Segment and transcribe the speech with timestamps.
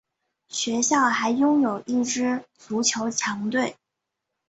[0.47, 3.75] 学校还拥有一支足球强队。